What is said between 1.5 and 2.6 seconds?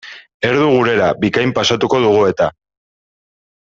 pasatuko dugu eta.